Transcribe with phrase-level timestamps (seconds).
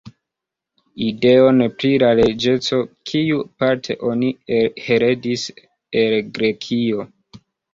[1.07, 2.79] Ideon, pri la reĝeco,
[3.11, 4.33] kiu, parte, oni
[4.89, 5.47] heredis
[6.03, 7.07] el Grekio.